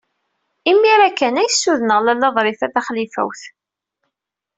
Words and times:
Imir-a 0.71 1.09
kan 1.19 1.39
ay 1.41 1.49
ssudneɣ 1.51 1.99
Lalla 2.01 2.29
Ḍrifa 2.35 2.67
Taxlifawt. 2.73 3.41